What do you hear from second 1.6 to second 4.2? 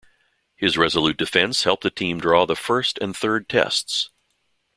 helped the team draw the First and Third Tests.